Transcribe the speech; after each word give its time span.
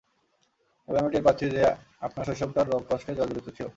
তবে 0.89 0.97
আমি 0.99 1.09
টের 1.11 1.23
পাচ্ছি 1.23 1.45
যে, 1.49 1.61
আপনার 2.01 2.25
শৈশবটা 2.25 2.61
রোগকষ্টে 2.63 3.11
জর্জরিত 3.15 3.47
ছিল। 3.57 3.67